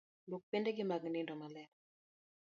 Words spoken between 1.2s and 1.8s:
maler.